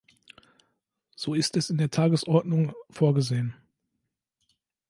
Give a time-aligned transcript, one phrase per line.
[1.15, 3.53] So ist es in der Tagesordnung vorgesehen.